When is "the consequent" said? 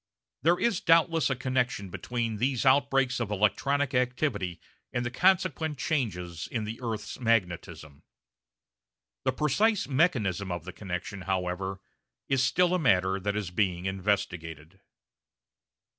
5.05-5.77